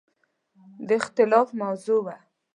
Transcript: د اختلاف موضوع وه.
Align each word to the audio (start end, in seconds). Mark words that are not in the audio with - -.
د 0.87 0.89
اختلاف 0.99 1.47
موضوع 1.61 1.99
وه. 2.05 2.15